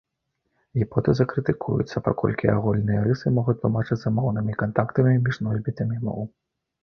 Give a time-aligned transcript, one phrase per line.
[0.83, 6.27] Гіпотэза крытыкуецца, паколькі агульныя рысы могуць тлумачыцца моўнымі кантактамі між носьбітамі моў.